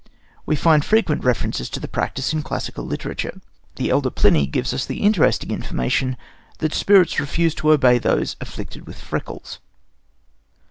[0.47, 3.39] We find frequent references to the practice in classical literature.
[3.75, 6.17] The elder Pliny gives us the interesting information
[6.57, 9.59] that spirits refuse to obey people afflicted with freckles.